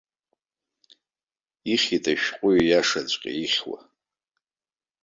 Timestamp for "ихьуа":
3.45-3.79